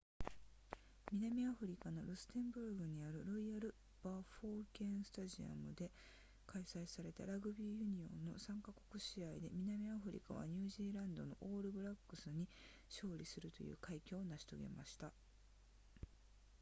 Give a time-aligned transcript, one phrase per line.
[1.11, 5.91] 南アフリカのルステンブルグにあるロイヤルバフォケンスタジアムで
[6.47, 12.49] 開催されたラグビーユニオンの3か国試合で南アフリカはニュージーランドのオールブラックスに
[12.89, 15.11] 勝利するという快挙を成し遂げました